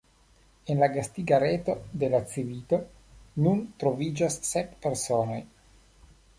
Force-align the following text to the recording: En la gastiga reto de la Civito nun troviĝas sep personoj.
En 0.73 0.79
la 0.83 0.87
gastiga 0.93 1.39
reto 1.43 1.75
de 2.05 2.09
la 2.15 2.23
Civito 2.33 2.81
nun 3.45 3.63
troviĝas 3.85 4.41
sep 4.51 4.77
personoj. 4.89 5.41